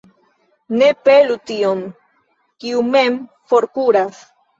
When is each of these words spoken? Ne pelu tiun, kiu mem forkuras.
Ne 0.77 0.85
pelu 1.09 1.35
tiun, 1.51 1.83
kiu 2.63 2.81
mem 2.95 3.19
forkuras. 3.53 4.19